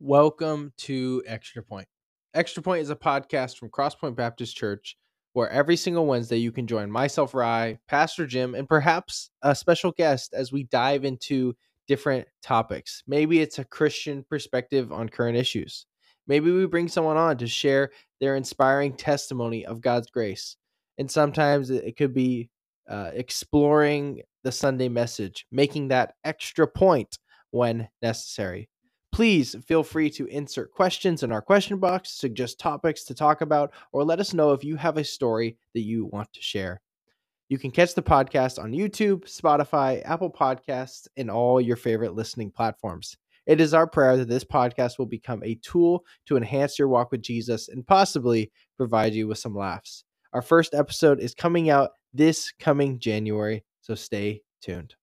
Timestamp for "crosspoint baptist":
3.68-4.54